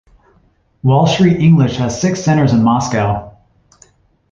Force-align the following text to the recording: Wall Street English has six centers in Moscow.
Wall 0.81 1.05
Street 1.05 1.39
English 1.39 1.75
has 1.75 2.01
six 2.01 2.23
centers 2.23 2.53
in 2.53 2.63
Moscow. 2.63 3.37